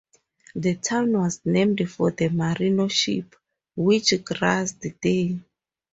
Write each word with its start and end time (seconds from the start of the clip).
The 0.55 0.77
town 0.77 1.11
was 1.15 1.41
named 1.45 1.87
for 1.87 2.09
the 2.09 2.27
merino 2.29 2.87
sheep 2.87 3.35
which 3.75 4.15
grazed 4.23 4.83
there. 5.03 5.39